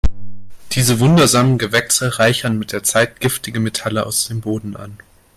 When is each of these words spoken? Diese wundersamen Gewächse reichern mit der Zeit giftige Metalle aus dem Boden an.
Diese 0.71 0.99
wundersamen 0.99 1.59
Gewächse 1.59 2.17
reichern 2.17 2.57
mit 2.57 2.71
der 2.71 2.81
Zeit 2.81 3.19
giftige 3.19 3.59
Metalle 3.59 4.03
aus 4.03 4.25
dem 4.29 4.41
Boden 4.41 4.75
an. 4.75 4.97